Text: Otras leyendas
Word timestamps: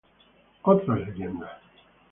Otras 0.63 0.97
leyendas 0.99 1.61